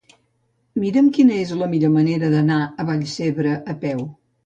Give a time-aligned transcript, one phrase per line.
[0.83, 4.07] Mira'm quina és la millor manera d'anar a Vallcebre a peu.